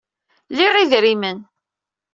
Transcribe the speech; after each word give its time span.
Liɣ 0.57 0.73
idrimen. 0.77 1.39